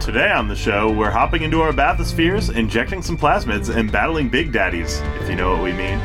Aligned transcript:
Today 0.00 0.30
on 0.30 0.48
the 0.48 0.56
show, 0.56 0.90
we're 0.90 1.10
hopping 1.10 1.42
into 1.42 1.60
our 1.60 1.72
bathyspheres, 1.72 2.54
injecting 2.54 3.02
some 3.02 3.18
plasmids, 3.18 3.74
and 3.74 3.92
battling 3.92 4.28
big 4.28 4.52
daddies, 4.52 5.00
if 5.20 5.28
you 5.28 5.36
know 5.36 5.52
what 5.52 5.62
we 5.62 5.72
mean. 5.72 6.00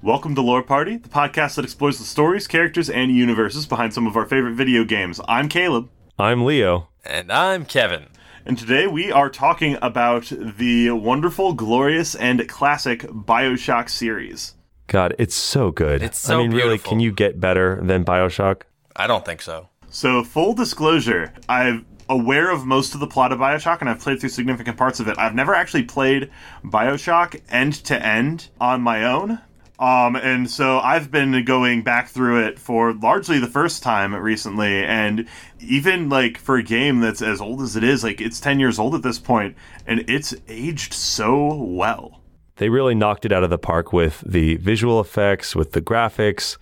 Welcome 0.00 0.34
to 0.34 0.42
Lore 0.42 0.62
Party, 0.62 0.96
the 0.96 1.08
podcast 1.08 1.56
that 1.56 1.64
explores 1.64 1.98
the 1.98 2.04
stories, 2.04 2.46
characters, 2.46 2.88
and 2.88 3.10
universes 3.10 3.66
behind 3.66 3.92
some 3.92 4.06
of 4.06 4.16
our 4.16 4.26
favorite 4.26 4.54
video 4.54 4.84
games. 4.84 5.20
I'm 5.26 5.48
Caleb. 5.48 5.88
I'm 6.18 6.44
Leo. 6.44 6.90
And 7.04 7.32
I'm 7.32 7.64
Kevin. 7.64 8.06
And 8.46 8.56
today 8.56 8.86
we 8.86 9.10
are 9.10 9.28
talking 9.28 9.76
about 9.82 10.30
the 10.30 10.90
wonderful, 10.90 11.54
glorious, 11.54 12.14
and 12.14 12.48
classic 12.48 13.00
Bioshock 13.00 13.90
series. 13.90 14.54
God, 14.86 15.16
it's 15.18 15.34
so 15.34 15.72
good. 15.72 16.04
It's 16.04 16.20
so 16.20 16.38
I 16.38 16.42
mean, 16.42 16.52
really, 16.52 16.68
beautiful. 16.68 16.90
can 16.90 17.00
you 17.00 17.10
get 17.10 17.40
better 17.40 17.80
than 17.82 18.04
Bioshock? 18.04 18.62
I 18.94 19.08
don't 19.08 19.24
think 19.24 19.42
so. 19.42 19.70
So, 19.90 20.22
full 20.22 20.54
disclosure, 20.54 21.32
I'm 21.48 21.84
aware 22.08 22.52
of 22.52 22.64
most 22.64 22.94
of 22.94 23.00
the 23.00 23.08
plot 23.08 23.32
of 23.32 23.40
Bioshock 23.40 23.80
and 23.80 23.90
I've 23.90 23.98
played 23.98 24.20
through 24.20 24.28
significant 24.28 24.76
parts 24.76 25.00
of 25.00 25.08
it. 25.08 25.18
I've 25.18 25.34
never 25.34 25.52
actually 25.52 25.82
played 25.82 26.30
Bioshock 26.62 27.40
end 27.48 27.74
to 27.86 28.00
end 28.00 28.50
on 28.60 28.82
my 28.82 29.04
own. 29.04 29.40
Um, 29.78 30.14
and 30.14 30.48
so 30.48 30.78
I've 30.78 31.10
been 31.10 31.44
going 31.44 31.82
back 31.82 32.08
through 32.08 32.46
it 32.46 32.58
for 32.58 32.92
largely 32.92 33.40
the 33.40 33.48
first 33.48 33.82
time 33.82 34.14
recently, 34.14 34.84
and 34.84 35.26
even 35.60 36.08
like 36.08 36.38
for 36.38 36.56
a 36.56 36.62
game 36.62 37.00
that's 37.00 37.20
as 37.20 37.40
old 37.40 37.60
as 37.60 37.74
it 37.74 37.82
is, 37.82 38.04
like 38.04 38.20
it's 38.20 38.38
10 38.38 38.60
years 38.60 38.78
old 38.78 38.94
at 38.94 39.02
this 39.02 39.18
point, 39.18 39.56
and 39.86 40.04
it's 40.08 40.34
aged 40.46 40.92
so 40.92 41.54
well. 41.54 42.20
They 42.56 42.68
really 42.68 42.94
knocked 42.94 43.24
it 43.24 43.32
out 43.32 43.42
of 43.42 43.50
the 43.50 43.58
park 43.58 43.92
with 43.92 44.22
the 44.24 44.56
visual 44.56 45.00
effects, 45.00 45.56
with 45.56 45.72
the 45.72 45.82
graphics. 45.82 46.56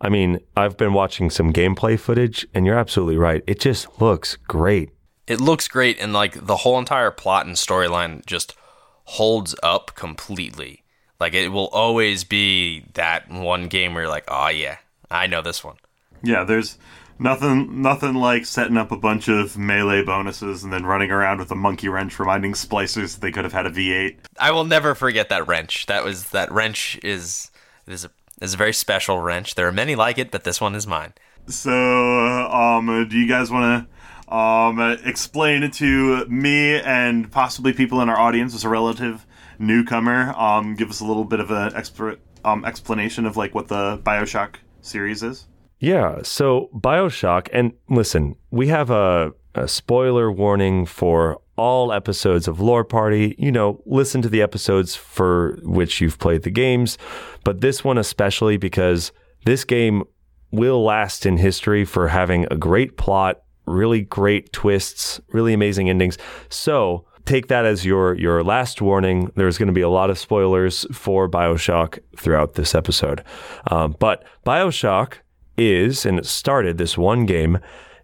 I 0.00 0.08
mean, 0.08 0.40
I've 0.56 0.76
been 0.76 0.92
watching 0.92 1.30
some 1.30 1.52
gameplay 1.52 1.98
footage, 1.98 2.46
and 2.52 2.66
you're 2.66 2.78
absolutely 2.78 3.16
right. 3.16 3.44
It 3.46 3.60
just 3.60 4.00
looks 4.00 4.36
great. 4.48 4.90
It 5.28 5.40
looks 5.40 5.68
great, 5.68 6.00
and 6.00 6.12
like 6.12 6.46
the 6.46 6.56
whole 6.58 6.78
entire 6.80 7.12
plot 7.12 7.46
and 7.46 7.54
storyline 7.54 8.26
just 8.26 8.56
holds 9.04 9.54
up 9.62 9.94
completely. 9.94 10.82
Like 11.18 11.34
it 11.34 11.48
will 11.48 11.68
always 11.68 12.24
be 12.24 12.84
that 12.94 13.30
one 13.30 13.68
game 13.68 13.94
where 13.94 14.04
you're 14.04 14.10
like, 14.10 14.24
oh 14.28 14.48
yeah, 14.48 14.78
I 15.10 15.26
know 15.26 15.42
this 15.42 15.64
one. 15.64 15.76
Yeah, 16.22 16.44
there's 16.44 16.78
nothing 17.18 17.80
nothing 17.80 18.14
like 18.14 18.44
setting 18.44 18.76
up 18.76 18.92
a 18.92 18.96
bunch 18.96 19.28
of 19.28 19.56
melee 19.56 20.04
bonuses 20.04 20.62
and 20.62 20.72
then 20.72 20.84
running 20.84 21.10
around 21.10 21.38
with 21.38 21.50
a 21.50 21.54
monkey 21.54 21.88
wrench 21.88 22.18
reminding 22.18 22.52
splicers 22.52 23.14
that 23.14 23.20
they 23.20 23.32
could 23.32 23.44
have 23.44 23.52
had 23.52 23.66
a 23.66 23.70
V8. 23.70 24.16
I 24.38 24.50
will 24.50 24.64
never 24.64 24.94
forget 24.94 25.28
that 25.30 25.46
wrench. 25.46 25.86
That 25.86 26.04
was 26.04 26.30
that 26.30 26.50
wrench 26.52 26.98
is 27.02 27.50
is 27.86 28.04
a 28.04 28.10
is 28.40 28.54
a 28.54 28.56
very 28.56 28.72
special 28.72 29.20
wrench. 29.20 29.54
There 29.54 29.66
are 29.66 29.72
many 29.72 29.94
like 29.94 30.18
it, 30.18 30.30
but 30.30 30.44
this 30.44 30.60
one 30.60 30.74
is 30.74 30.86
mine. 30.86 31.14
So, 31.48 31.72
um, 31.72 33.08
do 33.08 33.16
you 33.16 33.28
guys 33.28 33.50
want 33.50 33.86
to 33.88 34.34
um 34.34 34.80
explain 35.04 35.70
to 35.70 36.26
me 36.26 36.80
and 36.80 37.30
possibly 37.30 37.72
people 37.72 38.00
in 38.00 38.08
our 38.08 38.18
audience 38.18 38.54
as 38.54 38.64
a 38.64 38.68
relative 38.68 39.25
newcomer, 39.58 40.34
um, 40.36 40.74
give 40.74 40.90
us 40.90 41.00
a 41.00 41.04
little 41.04 41.24
bit 41.24 41.40
of 41.40 41.50
an 41.50 41.74
expert 41.74 42.20
um 42.44 42.64
explanation 42.64 43.26
of 43.26 43.36
like 43.36 43.54
what 43.54 43.68
the 43.68 43.98
Bioshock 44.04 44.56
series 44.80 45.22
is? 45.22 45.46
Yeah, 45.78 46.20
so 46.22 46.70
Bioshock, 46.74 47.48
and 47.52 47.72
listen, 47.90 48.36
we 48.50 48.68
have 48.68 48.90
a, 48.90 49.32
a 49.54 49.68
spoiler 49.68 50.32
warning 50.32 50.86
for 50.86 51.40
all 51.56 51.92
episodes 51.92 52.48
of 52.48 52.60
Lore 52.60 52.84
Party. 52.84 53.34
You 53.38 53.52
know, 53.52 53.82
listen 53.84 54.22
to 54.22 54.28
the 54.28 54.40
episodes 54.40 54.94
for 54.94 55.58
which 55.62 56.00
you've 56.00 56.18
played 56.18 56.42
the 56.42 56.50
games, 56.50 56.96
but 57.44 57.60
this 57.60 57.84
one 57.84 57.98
especially 57.98 58.56
because 58.56 59.12
this 59.44 59.64
game 59.64 60.04
will 60.50 60.82
last 60.82 61.26
in 61.26 61.36
history 61.36 61.84
for 61.84 62.08
having 62.08 62.46
a 62.50 62.56
great 62.56 62.96
plot, 62.96 63.42
really 63.66 64.00
great 64.00 64.52
twists, 64.52 65.20
really 65.28 65.52
amazing 65.52 65.90
endings. 65.90 66.16
So, 66.48 67.04
take 67.26 67.48
that 67.48 67.66
as 67.66 67.84
your 67.84 68.14
your 68.14 68.42
last 68.42 68.80
warning. 68.80 69.30
There's 69.34 69.58
going 69.58 69.66
to 69.66 69.72
be 69.72 69.82
a 69.82 69.88
lot 69.88 70.10
of 70.10 70.18
spoilers 70.18 70.86
for 70.92 71.28
Bioshock 71.28 71.98
throughout 72.16 72.54
this 72.54 72.74
episode. 72.74 73.22
Um, 73.70 73.96
but 73.98 74.24
Bioshock 74.46 75.14
is, 75.58 76.06
and 76.06 76.18
it 76.18 76.26
started 76.26 76.78
this 76.78 76.96
one 76.96 77.26
game, 77.26 77.58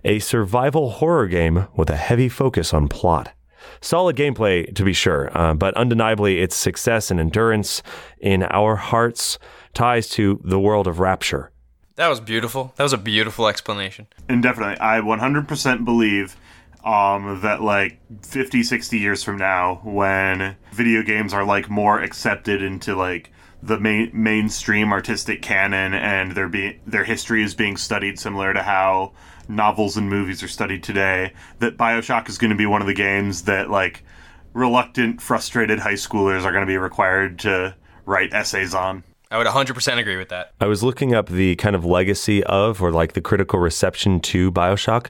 a 0.04 0.18
survival 0.18 0.90
horror 0.90 1.28
game 1.28 1.68
with 1.76 1.90
a 1.90 1.96
heavy 1.96 2.28
focus 2.28 2.74
on 2.74 2.88
plot. 2.88 3.32
Solid 3.80 4.16
gameplay, 4.16 4.72
to 4.74 4.84
be 4.84 4.92
sure, 4.92 5.30
uh, 5.36 5.54
but 5.54 5.76
undeniably 5.76 6.40
its 6.40 6.56
success 6.56 7.10
and 7.10 7.20
endurance 7.20 7.82
in 8.18 8.42
our 8.44 8.76
hearts 8.76 9.38
ties 9.72 10.08
to 10.10 10.40
the 10.44 10.58
world 10.58 10.86
of 10.86 10.98
Rapture. 10.98 11.50
That 11.96 12.08
was 12.08 12.20
beautiful. 12.20 12.72
That 12.76 12.82
was 12.82 12.92
a 12.92 12.98
beautiful 12.98 13.46
explanation. 13.48 14.06
And 14.28 14.42
definitely, 14.42 14.80
I 14.80 15.00
100% 15.00 15.84
believe 15.84 16.36
um, 16.84 17.40
that 17.42 17.62
like 17.62 17.98
50, 18.24 18.62
60 18.62 18.98
years 18.98 19.22
from 19.22 19.36
now, 19.36 19.80
when 19.84 20.56
video 20.72 21.02
games 21.02 21.32
are 21.32 21.44
like 21.44 21.70
more 21.70 22.00
accepted 22.00 22.62
into 22.62 22.96
like 22.96 23.30
the 23.62 23.78
main 23.78 24.10
mainstream 24.12 24.92
artistic 24.92 25.40
canon 25.40 25.94
and 25.94 26.32
their 26.32 26.48
be 26.48 26.80
their 26.86 27.04
history 27.04 27.44
is 27.44 27.54
being 27.54 27.76
studied 27.76 28.18
similar 28.18 28.52
to 28.52 28.62
how 28.62 29.12
novels 29.48 29.96
and 29.96 30.08
movies 30.08 30.42
are 30.42 30.48
studied 30.48 30.82
today, 30.82 31.32
that 31.60 31.76
Bioshock 31.76 32.28
is 32.28 32.38
going 32.38 32.50
to 32.50 32.56
be 32.56 32.66
one 32.66 32.80
of 32.80 32.88
the 32.88 32.94
games 32.94 33.42
that 33.42 33.70
like 33.70 34.02
reluctant, 34.52 35.20
frustrated 35.20 35.78
high 35.78 35.92
schoolers 35.94 36.44
are 36.44 36.52
going 36.52 36.62
to 36.62 36.66
be 36.66 36.78
required 36.78 37.38
to 37.40 37.74
write 38.04 38.34
essays 38.34 38.74
on. 38.74 39.04
I 39.30 39.38
would 39.38 39.46
100% 39.46 39.98
agree 39.98 40.18
with 40.18 40.28
that. 40.28 40.52
I 40.60 40.66
was 40.66 40.82
looking 40.82 41.14
up 41.14 41.30
the 41.30 41.56
kind 41.56 41.74
of 41.74 41.86
legacy 41.86 42.44
of, 42.44 42.82
or 42.82 42.92
like 42.92 43.14
the 43.14 43.22
critical 43.22 43.58
reception 43.58 44.20
to 44.20 44.52
Bioshock, 44.52 45.06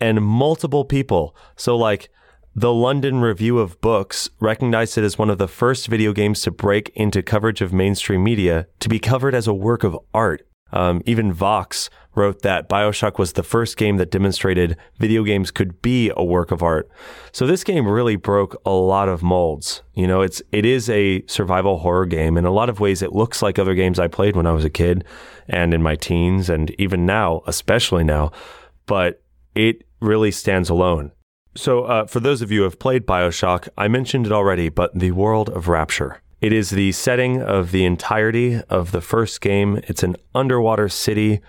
and 0.00 0.22
multiple 0.22 0.84
people. 0.84 1.34
So, 1.56 1.76
like, 1.76 2.10
the 2.54 2.72
London 2.72 3.20
Review 3.20 3.58
of 3.58 3.80
Books 3.80 4.30
recognized 4.40 4.98
it 4.98 5.04
as 5.04 5.18
one 5.18 5.30
of 5.30 5.38
the 5.38 5.46
first 5.48 5.86
video 5.86 6.12
games 6.12 6.42
to 6.42 6.50
break 6.50 6.90
into 6.94 7.22
coverage 7.22 7.60
of 7.60 7.72
mainstream 7.72 8.24
media 8.24 8.66
to 8.80 8.88
be 8.88 8.98
covered 8.98 9.34
as 9.34 9.46
a 9.46 9.54
work 9.54 9.84
of 9.84 9.96
art. 10.12 10.44
Um, 10.72 11.00
even 11.06 11.32
Vox 11.32 11.88
wrote 12.14 12.42
that 12.42 12.68
Bioshock 12.68 13.18
was 13.18 13.32
the 13.32 13.42
first 13.42 13.76
game 13.76 13.96
that 13.96 14.10
demonstrated 14.10 14.76
video 14.98 15.22
games 15.22 15.50
could 15.50 15.80
be 15.80 16.10
a 16.16 16.24
work 16.24 16.50
of 16.50 16.62
art. 16.62 16.90
So 17.32 17.46
this 17.46 17.64
game 17.64 17.86
really 17.86 18.16
broke 18.16 18.60
a 18.66 18.72
lot 18.72 19.08
of 19.08 19.22
molds. 19.22 19.82
You 19.94 20.06
know, 20.06 20.20
it's 20.20 20.42
it 20.52 20.66
is 20.66 20.90
a 20.90 21.24
survival 21.26 21.78
horror 21.78 22.06
game. 22.06 22.36
In 22.36 22.44
a 22.44 22.50
lot 22.50 22.68
of 22.68 22.80
ways, 22.80 23.02
it 23.02 23.12
looks 23.12 23.40
like 23.40 23.58
other 23.58 23.74
games 23.74 23.98
I 23.98 24.08
played 24.08 24.36
when 24.36 24.46
I 24.46 24.52
was 24.52 24.64
a 24.64 24.70
kid 24.70 25.04
and 25.48 25.72
in 25.72 25.82
my 25.82 25.96
teens, 25.96 26.50
and 26.50 26.70
even 26.78 27.06
now, 27.06 27.42
especially 27.46 28.04
now. 28.04 28.32
But 28.86 29.22
it 29.54 29.84
really 30.00 30.30
stands 30.30 30.70
alone. 30.70 31.12
So, 31.56 31.84
uh, 31.84 32.06
for 32.06 32.20
those 32.20 32.42
of 32.42 32.52
you 32.52 32.60
who 32.60 32.64
have 32.64 32.78
played 32.78 33.06
Bioshock, 33.06 33.68
I 33.76 33.88
mentioned 33.88 34.26
it 34.26 34.32
already, 34.32 34.68
but 34.68 34.96
the 34.96 35.10
world 35.10 35.48
of 35.50 35.68
Rapture. 35.68 36.20
It 36.40 36.52
is 36.52 36.70
the 36.70 36.92
setting 36.92 37.42
of 37.42 37.72
the 37.72 37.84
entirety 37.84 38.60
of 38.68 38.92
the 38.92 39.00
first 39.00 39.40
game. 39.40 39.80
It's 39.88 40.04
an 40.04 40.16
underwater 40.34 40.88
city. 40.88 41.40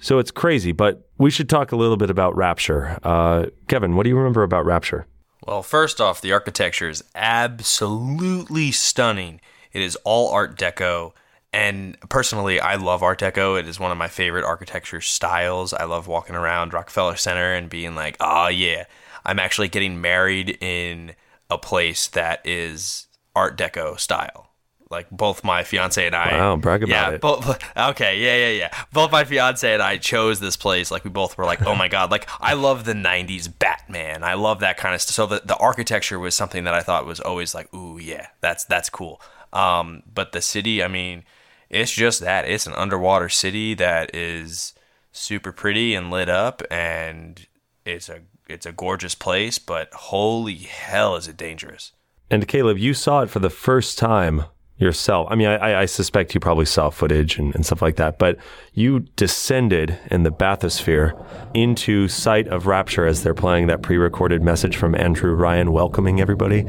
So 0.00 0.18
it's 0.18 0.30
crazy, 0.30 0.70
but 0.70 1.08
we 1.18 1.30
should 1.30 1.48
talk 1.48 1.72
a 1.72 1.76
little 1.76 1.96
bit 1.96 2.10
about 2.10 2.36
Rapture. 2.36 2.98
Uh, 3.02 3.46
Kevin, 3.66 3.96
what 3.96 4.04
do 4.04 4.10
you 4.10 4.16
remember 4.16 4.44
about 4.44 4.64
Rapture? 4.64 5.06
Well, 5.46 5.62
first 5.62 6.00
off, 6.00 6.20
the 6.20 6.32
architecture 6.32 6.88
is 6.88 7.02
absolutely 7.16 8.70
stunning. 8.70 9.40
It 9.72 9.82
is 9.82 9.96
all 10.04 10.30
Art 10.30 10.56
Deco. 10.56 11.12
And 11.52 11.98
personally, 12.08 12.60
I 12.60 12.76
love 12.76 13.02
Art 13.02 13.20
Deco. 13.20 13.58
It 13.60 13.68
is 13.68 13.78
one 13.78 13.92
of 13.92 13.98
my 13.98 14.08
favorite 14.08 14.44
architecture 14.44 15.02
styles. 15.02 15.74
I 15.74 15.84
love 15.84 16.06
walking 16.06 16.34
around 16.34 16.72
Rockefeller 16.72 17.16
Center 17.16 17.52
and 17.52 17.68
being 17.68 17.94
like, 17.94 18.16
oh, 18.20 18.48
yeah, 18.48 18.84
I'm 19.24 19.38
actually 19.38 19.68
getting 19.68 20.00
married 20.00 20.56
in 20.62 21.14
a 21.50 21.58
place 21.58 22.06
that 22.08 22.40
is 22.46 23.06
Art 23.36 23.58
Deco 23.58 24.00
style. 24.00 24.48
Like 24.90 25.10
both 25.10 25.42
my 25.42 25.64
fiance 25.64 26.04
and 26.06 26.14
I. 26.14 26.32
Wow, 26.32 26.56
brag 26.56 26.82
about 26.82 26.90
yeah, 26.90 27.14
it. 27.14 27.20
Both, 27.22 27.48
okay, 27.76 28.20
yeah, 28.20 28.36
yeah, 28.36 28.58
yeah. 28.58 28.84
Both 28.92 29.10
my 29.10 29.24
fiance 29.24 29.72
and 29.72 29.82
I 29.82 29.96
chose 29.96 30.38
this 30.38 30.56
place. 30.56 30.90
Like 30.90 31.02
we 31.02 31.10
both 31.10 31.38
were 31.38 31.46
like, 31.46 31.62
oh 31.62 31.74
my 31.74 31.88
god, 31.88 32.10
like 32.10 32.28
I 32.40 32.52
love 32.52 32.84
the 32.84 32.92
'90s 32.92 33.50
Batman. 33.58 34.22
I 34.22 34.34
love 34.34 34.60
that 34.60 34.76
kind 34.76 34.94
of 34.94 35.00
stuff. 35.00 35.14
So 35.14 35.26
the, 35.26 35.42
the 35.46 35.56
architecture 35.56 36.18
was 36.18 36.34
something 36.34 36.64
that 36.64 36.74
I 36.74 36.82
thought 36.82 37.06
was 37.06 37.20
always 37.20 37.54
like, 37.54 37.72
ooh, 37.72 37.98
yeah, 37.98 38.26
that's 38.42 38.64
that's 38.64 38.90
cool. 38.90 39.22
Um, 39.54 40.02
but 40.12 40.32
the 40.32 40.42
city, 40.42 40.82
I 40.82 40.88
mean, 40.88 41.24
it's 41.72 41.90
just 41.90 42.20
that. 42.20 42.46
It's 42.46 42.66
an 42.66 42.74
underwater 42.74 43.28
city 43.28 43.74
that 43.74 44.14
is 44.14 44.74
super 45.10 45.50
pretty 45.50 45.94
and 45.94 46.10
lit 46.10 46.28
up, 46.28 46.62
and 46.70 47.46
it's 47.84 48.08
a 48.08 48.20
it's 48.48 48.66
a 48.66 48.72
gorgeous 48.72 49.14
place. 49.14 49.58
But 49.58 49.92
holy 49.92 50.56
hell, 50.56 51.16
is 51.16 51.26
it 51.26 51.36
dangerous! 51.36 51.92
And 52.30 52.46
Caleb, 52.46 52.78
you 52.78 52.94
saw 52.94 53.22
it 53.22 53.30
for 53.30 53.38
the 53.38 53.50
first 53.50 53.98
time 53.98 54.44
yourself. 54.76 55.28
I 55.30 55.34
mean, 55.36 55.46
I, 55.46 55.82
I 55.82 55.84
suspect 55.86 56.34
you 56.34 56.40
probably 56.40 56.64
saw 56.64 56.90
footage 56.90 57.38
and, 57.38 57.54
and, 57.54 57.64
stuff 57.64 57.80
like 57.80 57.96
that, 57.96 58.18
but 58.18 58.36
you 58.74 59.00
descended 59.16 59.96
in 60.10 60.24
the 60.24 60.32
bathysphere 60.32 61.14
into 61.54 62.08
sight 62.08 62.48
of 62.48 62.66
Rapture 62.66 63.06
as 63.06 63.22
they're 63.22 63.32
playing 63.32 63.68
that 63.68 63.82
pre 63.82 63.96
recorded 63.96 64.42
message 64.42 64.76
from 64.76 64.94
Andrew 64.94 65.34
Ryan 65.34 65.72
welcoming 65.72 66.20
everybody. 66.20 66.62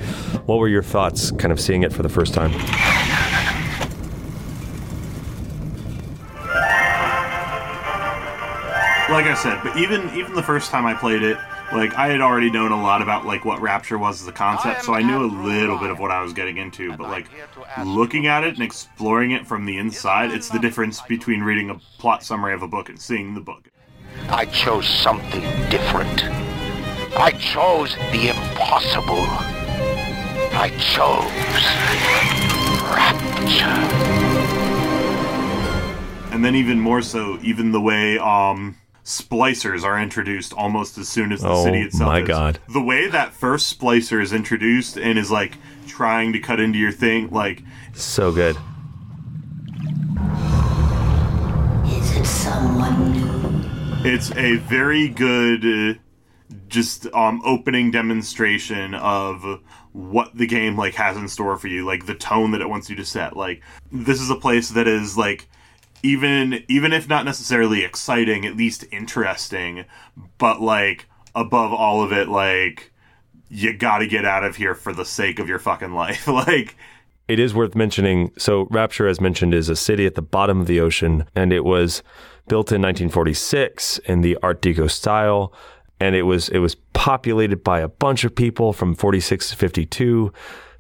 What 0.45 0.59
were 0.59 0.67
your 0.67 0.83
thoughts 0.83 1.31
kind 1.31 1.51
of 1.51 1.59
seeing 1.59 1.83
it 1.83 1.91
for 1.91 2.03
the 2.03 2.09
first 2.09 2.33
time? 2.33 2.51
Like 9.13 9.27
I 9.27 9.35
said, 9.35 9.61
but 9.61 9.77
even 9.77 10.09
even 10.15 10.33
the 10.33 10.41
first 10.41 10.71
time 10.71 10.87
I 10.87 10.95
played 10.95 11.21
it, 11.21 11.37
like 11.71 11.93
I 11.93 12.07
had 12.07 12.19
already 12.19 12.49
known 12.49 12.71
a 12.71 12.81
lot 12.81 12.99
about 13.03 13.27
like 13.27 13.45
what 13.45 13.61
Rapture 13.61 13.99
was 13.99 14.19
as 14.23 14.27
a 14.27 14.31
concept, 14.31 14.83
so 14.83 14.95
I 14.95 15.03
knew 15.03 15.23
a 15.23 15.29
little 15.29 15.77
bit 15.77 15.91
of 15.91 15.99
what 15.99 16.09
I 16.09 16.23
was 16.23 16.33
getting 16.33 16.57
into. 16.57 16.97
But 16.97 17.09
like 17.09 17.27
looking 17.85 18.25
at 18.25 18.43
it 18.43 18.55
and 18.55 18.63
exploring 18.63 19.29
it 19.29 19.45
from 19.45 19.67
the 19.67 19.77
inside, 19.77 20.31
it's 20.31 20.49
the 20.49 20.57
difference 20.57 20.99
between 21.03 21.41
reading 21.43 21.69
a 21.69 21.75
plot 21.99 22.23
summary 22.23 22.55
of 22.55 22.63
a 22.63 22.67
book 22.67 22.89
and 22.89 22.99
seeing 22.99 23.35
the 23.35 23.39
book. 23.39 23.69
I 24.29 24.45
chose 24.45 24.89
something 24.89 25.41
different. 25.69 26.25
I 27.15 27.33
chose 27.39 27.95
the 28.11 28.29
impossible. 28.29 29.27
I 30.55 30.69
chose 30.79 31.29
Rapture. 32.89 33.63
And 36.33 36.43
then 36.43 36.55
even 36.55 36.79
more 36.79 37.03
so, 37.03 37.37
even 37.43 37.71
the 37.71 37.79
way 37.79 38.17
um 38.17 38.75
splicers 39.03 39.83
are 39.83 39.99
introduced 40.01 40.53
almost 40.53 40.97
as 40.97 41.09
soon 41.09 41.31
as 41.31 41.41
the 41.41 41.49
oh, 41.49 41.63
city 41.63 41.81
itself 41.81 42.09
Oh 42.09 42.13
my 42.13 42.21
is. 42.21 42.27
god. 42.27 42.59
The 42.69 42.81
way 42.81 43.07
that 43.09 43.33
first 43.33 43.77
splicer 43.77 44.21
is 44.21 44.31
introduced 44.31 44.97
and 44.97 45.19
is 45.19 45.29
like 45.29 45.57
trying 45.87 46.31
to 46.33 46.39
cut 46.39 46.59
into 46.59 46.79
your 46.79 46.91
thing 46.93 47.29
like 47.29 47.63
so 47.93 48.31
good. 48.31 48.55
Is 51.85 52.15
it 52.15 52.25
someone 52.25 53.11
new? 53.11 54.09
It's 54.09 54.31
a 54.35 54.55
very 54.57 55.09
good 55.09 55.65
uh, 55.65 55.99
just 56.67 57.05
um 57.13 57.41
opening 57.45 57.91
demonstration 57.91 58.93
of 58.95 59.61
what 59.91 60.35
the 60.35 60.47
game 60.47 60.77
like 60.77 60.95
has 60.95 61.17
in 61.17 61.27
store 61.27 61.55
for 61.57 61.67
you 61.67 61.85
like 61.85 62.05
the 62.05 62.15
tone 62.15 62.51
that 62.51 62.61
it 62.61 62.69
wants 62.69 62.89
you 62.89 62.95
to 62.95 63.05
set. 63.05 63.35
Like 63.35 63.61
this 63.91 64.21
is 64.21 64.29
a 64.29 64.35
place 64.35 64.69
that 64.69 64.87
is 64.87 65.17
like 65.17 65.47
even 66.03 66.63
even 66.67 66.93
if 66.93 67.07
not 67.07 67.25
necessarily 67.25 67.83
exciting, 67.83 68.45
at 68.45 68.55
least 68.55 68.85
interesting. 68.91 69.85
But 70.37 70.61
like 70.61 71.07
above 71.33 71.73
all 71.73 72.03
of 72.03 72.11
it, 72.11 72.27
like 72.27 72.91
you 73.49 73.75
got 73.75 73.99
to 73.99 74.07
get 74.07 74.25
out 74.25 74.43
of 74.43 74.57
here 74.57 74.75
for 74.75 74.93
the 74.93 75.05
sake 75.05 75.39
of 75.39 75.47
your 75.47 75.59
fucking 75.59 75.93
life. 75.93 76.27
like 76.27 76.75
it 77.27 77.39
is 77.39 77.53
worth 77.55 77.73
mentioning. 77.73 78.31
So 78.37 78.67
Rapture, 78.69 79.07
as 79.07 79.21
mentioned, 79.21 79.53
is 79.53 79.69
a 79.69 79.75
city 79.75 80.05
at 80.05 80.15
the 80.15 80.21
bottom 80.21 80.59
of 80.59 80.67
the 80.67 80.81
ocean, 80.81 81.25
and 81.35 81.53
it 81.53 81.63
was 81.63 82.03
built 82.49 82.71
in 82.71 82.81
1946 82.81 83.99
in 83.99 84.21
the 84.21 84.37
Art 84.43 84.61
Deco 84.61 84.91
style. 84.91 85.53
And 85.99 86.15
it 86.15 86.23
was 86.23 86.49
it 86.49 86.59
was 86.59 86.75
populated 86.75 87.63
by 87.63 87.79
a 87.79 87.87
bunch 87.87 88.25
of 88.25 88.35
people 88.35 88.73
from 88.73 88.93
46 88.93 89.51
to 89.51 89.55
52 89.55 90.33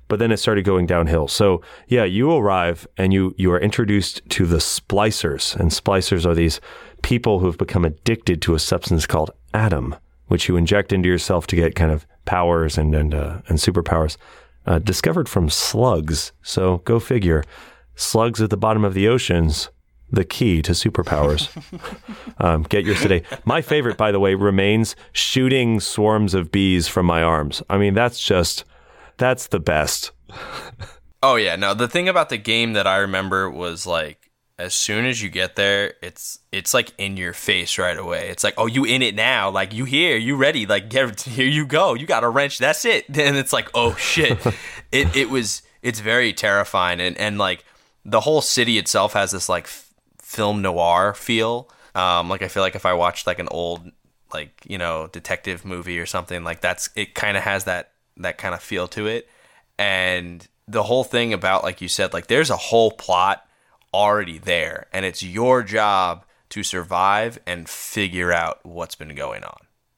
but 0.07 0.19
then 0.19 0.31
it 0.31 0.37
started 0.37 0.65
going 0.65 0.85
downhill. 0.85 1.27
So 1.27 1.61
yeah, 1.87 2.03
you 2.03 2.31
arrive 2.31 2.87
and 2.97 3.13
you 3.13 3.33
you 3.37 3.51
are 3.51 3.59
introduced 3.59 4.21
to 4.29 4.45
the 4.45 4.57
splicers, 4.57 5.55
and 5.55 5.71
splicers 5.71 6.25
are 6.25 6.35
these 6.35 6.59
people 7.01 7.39
who 7.39 7.47
have 7.47 7.57
become 7.57 7.85
addicted 7.85 8.41
to 8.43 8.55
a 8.55 8.59
substance 8.59 9.05
called 9.05 9.31
Adam, 9.53 9.95
which 10.27 10.47
you 10.47 10.55
inject 10.55 10.93
into 10.93 11.09
yourself 11.09 11.47
to 11.47 11.55
get 11.55 11.75
kind 11.75 11.91
of 11.91 12.05
powers 12.25 12.77
and 12.77 12.95
and 12.95 13.13
uh, 13.13 13.41
and 13.47 13.59
superpowers. 13.59 14.17
Uh, 14.65 14.79
discovered 14.79 15.27
from 15.27 15.49
slugs. 15.49 16.31
So 16.41 16.77
go 16.79 16.99
figure. 16.99 17.43
Slugs 17.95 18.41
at 18.41 18.49
the 18.49 18.57
bottom 18.57 18.85
of 18.85 18.93
the 18.93 19.09
oceans 19.09 19.69
the 20.13 20.23
key 20.23 20.61
to 20.61 20.71
superpowers. 20.71 21.49
um, 22.37 22.63
get 22.63 22.85
yours 22.85 23.01
today. 23.01 23.23
My 23.45 23.61
favorite, 23.61 23.97
by 23.97 24.11
the 24.11 24.19
way, 24.19 24.35
remains 24.35 24.95
shooting 25.11 25.79
swarms 25.79 26.35
of 26.35 26.51
bees 26.51 26.87
from 26.87 27.07
my 27.07 27.23
arms. 27.23 27.63
I 27.69 27.79
mean, 27.79 27.95
that's 27.95 28.23
just 28.23 28.63
that's 29.17 29.47
the 29.47 29.59
best. 29.59 30.11
oh 31.21 31.35
yeah, 31.35 31.55
no. 31.55 31.73
The 31.73 31.87
thing 31.87 32.09
about 32.09 32.29
the 32.29 32.37
game 32.37 32.73
that 32.73 32.87
I 32.87 32.97
remember 32.97 33.49
was 33.49 33.85
like 33.85 34.23
as 34.59 34.73
soon 34.73 35.05
as 35.05 35.21
you 35.21 35.29
get 35.29 35.55
there, 35.55 35.95
it's 36.01 36.39
it's 36.51 36.73
like 36.73 36.93
in 36.97 37.17
your 37.17 37.33
face 37.33 37.77
right 37.77 37.97
away. 37.97 38.29
It's 38.29 38.43
like, 38.43 38.53
oh, 38.57 38.67
you 38.67 38.85
in 38.85 39.01
it 39.01 39.15
now? 39.15 39.49
Like 39.49 39.73
you 39.73 39.85
here? 39.85 40.15
You 40.15 40.35
ready? 40.35 40.65
Like 40.65 40.89
get, 40.89 41.21
here 41.21 41.47
you 41.47 41.65
go. 41.65 41.95
You 41.95 42.05
got 42.05 42.23
a 42.23 42.29
wrench. 42.29 42.59
That's 42.59 42.85
it. 42.85 43.05
And 43.23 43.37
it's 43.37 43.53
like, 43.53 43.69
oh 43.73 43.95
shit. 43.95 44.39
it 44.91 45.15
it 45.15 45.29
was 45.29 45.63
it's 45.81 45.99
very 45.99 46.33
terrifying 46.33 46.99
and 46.99 47.17
and 47.17 47.37
like 47.37 47.65
the 48.05 48.21
whole 48.21 48.41
city 48.41 48.77
itself 48.77 49.13
has 49.13 49.31
this 49.31 49.49
like 49.49 49.65
f- 49.65 49.93
film 50.21 50.61
noir 50.61 51.13
feel. 51.13 51.69
Um, 51.95 52.29
like 52.29 52.41
I 52.41 52.47
feel 52.47 52.63
like 52.63 52.75
if 52.75 52.85
I 52.85 52.93
watched 52.93 53.27
like 53.27 53.39
an 53.39 53.47
old 53.49 53.91
like 54.33 54.63
you 54.67 54.77
know 54.77 55.07
detective 55.11 55.63
movie 55.63 55.99
or 55.99 56.05
something 56.05 56.43
like 56.43 56.59
that's 56.59 56.89
it 56.95 57.13
kind 57.13 57.37
of 57.37 57.43
has 57.43 57.65
that 57.65 57.92
that 58.17 58.37
kind 58.37 58.53
of 58.53 58.61
feel 58.61 58.87
to 58.89 59.07
it. 59.07 59.27
And 59.77 60.47
the 60.67 60.83
whole 60.83 61.03
thing 61.03 61.33
about, 61.33 61.63
like 61.63 61.81
you 61.81 61.87
said, 61.87 62.13
like 62.13 62.27
there's 62.27 62.49
a 62.49 62.57
whole 62.57 62.91
plot 62.91 63.45
already 63.93 64.37
there, 64.37 64.87
and 64.91 65.05
it's 65.05 65.23
your 65.23 65.63
job 65.63 66.25
to 66.49 66.63
survive 66.63 67.39
and 67.45 67.67
figure 67.67 68.31
out 68.31 68.59
what's 68.63 68.95
been 68.95 69.15
going 69.15 69.43
on. 69.43 69.57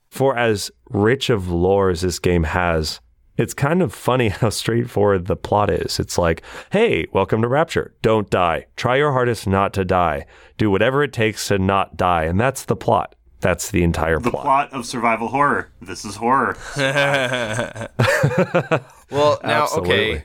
For 0.09 0.37
as 0.37 0.71
rich 0.89 1.29
of 1.29 1.49
lore 1.49 1.89
as 1.89 2.01
this 2.01 2.19
game 2.19 2.43
has, 2.43 3.01
it's 3.37 3.53
kind 3.53 3.81
of 3.81 3.93
funny 3.93 4.29
how 4.41 4.49
straightforward 4.49 5.25
the 5.25 5.35
plot 5.35 5.69
is. 5.69 5.99
It's 5.99 6.17
like, 6.17 6.41
hey, 6.71 7.05
welcome 7.11 7.41
to 7.41 7.47
Rapture. 7.47 7.93
Don't 8.01 8.29
die. 8.29 8.67
Try 8.77 8.95
your 8.97 9.11
hardest 9.11 9.47
not 9.47 9.73
to 9.73 9.83
die. 9.83 10.25
Do 10.57 10.71
whatever 10.71 11.03
it 11.03 11.11
takes 11.11 11.49
to 11.49 11.59
not 11.59 11.97
die. 11.97 12.23
And 12.23 12.39
that's 12.39 12.65
the 12.65 12.77
plot. 12.77 13.15
That's 13.41 13.69
the 13.69 13.83
entire 13.83 14.19
the 14.19 14.31
plot. 14.31 14.43
The 14.43 14.47
plot 14.47 14.73
of 14.73 14.85
survival 14.85 15.27
horror. 15.27 15.69
This 15.81 16.05
is 16.05 16.15
horror. 16.15 16.57
well, 19.11 19.39
now 19.43 19.67
okay. 19.77 20.23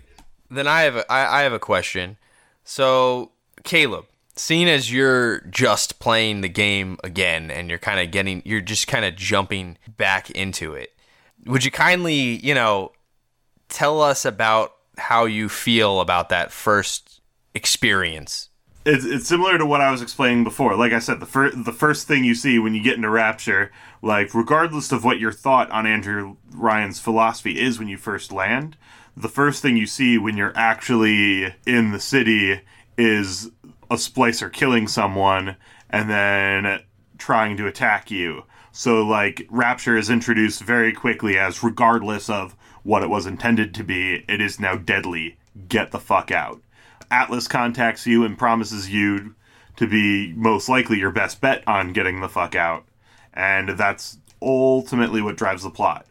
Then 0.50 0.66
I 0.66 0.82
have 0.82 0.96
a, 0.96 1.12
I, 1.12 1.40
I 1.40 1.42
have 1.42 1.52
a 1.52 1.58
question. 1.58 2.16
So, 2.64 3.32
Caleb, 3.62 4.06
seeing 4.36 4.68
as 4.68 4.92
you're 4.92 5.40
just 5.42 5.98
playing 5.98 6.40
the 6.40 6.48
game 6.48 6.98
again 7.04 7.50
and 7.50 7.68
you're 7.68 7.78
kind 7.78 8.00
of 8.00 8.10
getting 8.10 8.42
you're 8.44 8.60
just 8.60 8.86
kind 8.86 9.04
of 9.04 9.16
jumping 9.16 9.78
back 9.96 10.30
into 10.30 10.74
it. 10.74 10.92
Would 11.46 11.64
you 11.64 11.70
kindly, 11.70 12.44
you 12.44 12.54
know, 12.54 12.92
tell 13.68 14.02
us 14.02 14.24
about 14.24 14.74
how 14.98 15.24
you 15.24 15.48
feel 15.48 16.00
about 16.00 16.28
that 16.28 16.52
first 16.52 17.20
experience 17.54 18.50
it's, 18.84 19.04
it's 19.04 19.28
similar 19.28 19.58
to 19.58 19.66
what 19.66 19.80
I 19.80 19.90
was 19.90 20.00
explaining 20.02 20.44
before. 20.44 20.74
Like 20.76 20.92
I 20.92 20.98
said, 20.98 21.20
the 21.20 21.26
first 21.26 21.64
the 21.64 21.72
first 21.72 22.06
thing 22.08 22.24
you 22.24 22.34
see 22.34 22.58
when 22.58 22.74
you 22.74 22.82
get 22.82 22.96
into 22.96 23.10
Rapture, 23.10 23.70
like 24.02 24.34
regardless 24.34 24.92
of 24.92 25.04
what 25.04 25.20
your 25.20 25.32
thought 25.32 25.70
on 25.70 25.86
Andrew 25.86 26.36
Ryan's 26.52 27.00
philosophy 27.00 27.60
is 27.60 27.78
when 27.78 27.88
you 27.88 27.96
first 27.96 28.32
land, 28.32 28.76
the 29.16 29.28
first 29.28 29.62
thing 29.62 29.76
you 29.76 29.86
see 29.86 30.16
when 30.16 30.36
you're 30.36 30.56
actually 30.56 31.54
in 31.66 31.92
the 31.92 32.00
city 32.00 32.62
is 32.96 33.50
a 33.90 33.96
splicer 33.96 34.52
killing 34.52 34.86
someone 34.86 35.56
and 35.90 36.08
then 36.08 36.80
trying 37.18 37.56
to 37.56 37.66
attack 37.66 38.10
you. 38.10 38.44
So 38.72 39.02
like 39.02 39.46
Rapture 39.50 39.96
is 39.96 40.08
introduced 40.08 40.62
very 40.62 40.92
quickly 40.92 41.36
as 41.36 41.62
regardless 41.62 42.30
of 42.30 42.56
what 42.82 43.02
it 43.02 43.10
was 43.10 43.26
intended 43.26 43.74
to 43.74 43.84
be, 43.84 44.24
it 44.28 44.40
is 44.40 44.60
now 44.60 44.76
deadly. 44.76 45.36
Get 45.68 45.90
the 45.90 45.98
fuck 45.98 46.30
out. 46.30 46.62
Atlas 47.10 47.48
contacts 47.48 48.06
you 48.06 48.24
and 48.24 48.38
promises 48.38 48.88
you 48.88 49.34
to 49.76 49.86
be 49.86 50.32
most 50.34 50.68
likely 50.68 50.98
your 50.98 51.10
best 51.10 51.40
bet 51.40 51.66
on 51.66 51.92
getting 51.92 52.20
the 52.20 52.28
fuck 52.28 52.54
out. 52.54 52.84
And 53.34 53.70
that's 53.70 54.18
ultimately 54.42 55.22
what 55.22 55.36
drives 55.36 55.62
the 55.62 55.70
plot. 55.70 56.06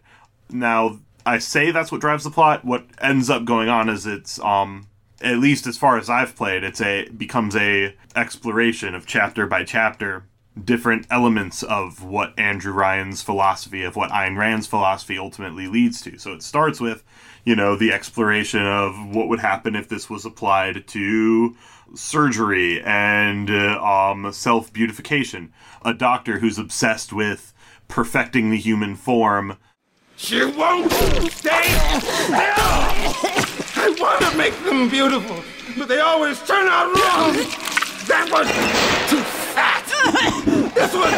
Now, 0.49 0.99
I 1.25 1.39
say 1.39 1.71
that's 1.71 1.91
what 1.91 2.01
drives 2.01 2.23
the 2.23 2.31
plot. 2.31 2.65
What 2.65 2.85
ends 3.01 3.29
up 3.29 3.45
going 3.45 3.69
on 3.69 3.89
is 3.89 4.05
it's 4.05 4.39
um 4.39 4.87
at 5.21 5.37
least 5.37 5.67
as 5.67 5.77
far 5.77 5.97
as 5.97 6.09
I've 6.09 6.35
played, 6.35 6.63
it's 6.63 6.81
a 6.81 7.09
becomes 7.09 7.55
a 7.55 7.95
exploration 8.15 8.95
of 8.95 9.05
chapter 9.05 9.45
by 9.45 9.63
chapter 9.63 10.23
different 10.63 11.07
elements 11.09 11.63
of 11.63 12.03
what 12.03 12.37
Andrew 12.37 12.73
Ryan's 12.73 13.21
philosophy 13.21 13.83
of 13.83 13.95
what 13.95 14.11
Ayn 14.11 14.37
Rand's 14.37 14.67
philosophy 14.67 15.17
ultimately 15.17 15.67
leads 15.67 16.01
to. 16.01 16.17
So 16.17 16.33
it 16.33 16.43
starts 16.43 16.79
with 16.79 17.03
you 17.49 17.55
know, 17.55 17.75
the 17.75 17.91
exploration 17.91 18.65
of 18.65 19.15
what 19.15 19.27
would 19.27 19.39
happen 19.39 19.75
if 19.75 19.89
this 19.89 20.09
was 20.09 20.25
applied 20.25 20.87
to 20.87 21.55
surgery 21.95 22.81
and 22.83 23.49
uh, 23.49 23.81
um, 23.83 24.31
self 24.31 24.71
beautification. 24.71 25.51
A 25.83 25.93
doctor 25.93 26.39
who's 26.39 26.59
obsessed 26.59 27.13
with 27.13 27.53
perfecting 27.87 28.51
the 28.51 28.57
human 28.57 28.95
form. 28.95 29.57
She 30.15 30.43
won't 30.43 30.91
stay 30.91 31.63
still! 31.99 32.35
I 33.81 33.95
want 33.99 34.21
to 34.31 34.37
make 34.37 34.53
them 34.63 34.89
beautiful, 34.89 35.41
but 35.77 35.87
they 35.87 36.01
always 36.01 36.37
turn 36.45 36.67
out 36.67 36.87
wrong! 36.87 37.33
That 38.05 38.29
was 38.31 39.09
too! 39.09 39.38
This 40.73 40.93
was 40.93 41.13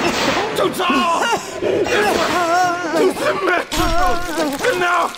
too 0.57 0.73
tall! 0.73 1.19
This 1.61 2.17
was 2.17 2.31
too 2.97 3.11
symmetrical! 3.23 5.09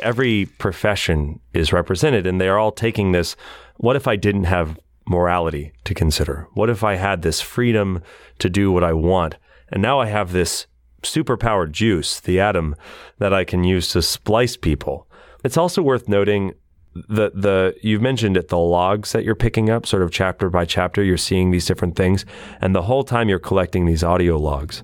Every 0.00 0.46
profession 0.58 1.40
is 1.54 1.72
represented 1.72 2.26
and 2.26 2.40
they 2.40 2.48
are 2.48 2.58
all 2.58 2.72
taking 2.72 3.12
this 3.12 3.36
what 3.76 3.96
if 3.96 4.06
I 4.06 4.16
didn't 4.16 4.44
have 4.44 4.78
morality 5.06 5.72
to 5.84 5.94
consider? 5.94 6.46
What 6.54 6.70
if 6.70 6.84
I 6.84 6.94
had 6.94 7.22
this 7.22 7.40
freedom 7.40 8.02
to 8.38 8.48
do 8.48 8.70
what 8.70 8.84
I 8.84 8.92
want? 8.92 9.36
And 9.70 9.82
now 9.82 9.98
I 9.98 10.06
have 10.06 10.32
this 10.32 10.66
superpowered 11.02 11.72
juice, 11.72 12.20
the 12.20 12.38
Adam, 12.38 12.76
that 13.18 13.34
I 13.34 13.44
can 13.44 13.64
use 13.64 13.88
to 13.90 14.02
splice 14.02 14.56
people. 14.56 15.08
It's 15.42 15.56
also 15.56 15.82
worth 15.82 16.08
noting 16.08 16.54
the 16.94 17.30
the 17.34 17.74
you've 17.82 18.02
mentioned 18.02 18.36
it 18.36 18.48
the 18.48 18.58
logs 18.58 19.12
that 19.12 19.24
you're 19.24 19.34
picking 19.34 19.70
up 19.70 19.86
sort 19.86 20.02
of 20.02 20.10
chapter 20.10 20.50
by 20.50 20.64
chapter 20.64 21.02
you're 21.02 21.16
seeing 21.16 21.50
these 21.50 21.66
different 21.66 21.96
things 21.96 22.26
and 22.60 22.74
the 22.74 22.82
whole 22.82 23.02
time 23.02 23.28
you're 23.28 23.38
collecting 23.38 23.86
these 23.86 24.04
audio 24.04 24.36
logs. 24.36 24.82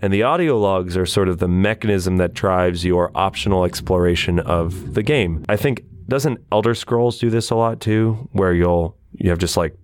And 0.00 0.12
the 0.12 0.22
audio 0.22 0.56
logs 0.56 0.96
are 0.96 1.06
sort 1.06 1.28
of 1.28 1.38
the 1.38 1.48
mechanism 1.48 2.18
that 2.18 2.32
drives 2.32 2.84
your 2.84 3.10
optional 3.16 3.64
exploration 3.64 4.38
of 4.38 4.94
the 4.94 5.02
game. 5.02 5.44
I 5.48 5.56
think 5.56 5.82
doesn't 6.06 6.40
elder 6.52 6.74
scrolls 6.74 7.18
do 7.18 7.30
this 7.30 7.50
a 7.50 7.56
lot 7.56 7.80
too 7.80 8.28
where 8.32 8.52
you'll 8.52 8.96
you 9.12 9.30
have 9.30 9.38
just 9.38 9.56
like 9.56 9.76